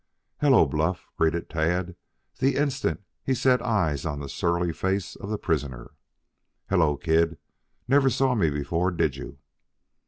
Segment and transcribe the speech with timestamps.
[0.39, 1.95] "Hello, Bluff," greeted Tad,
[2.39, 5.91] the instant he set eyes on the surly face of the prisoner.
[6.71, 7.37] "Hello, kid.
[7.87, 9.37] Never saw me before, did you?"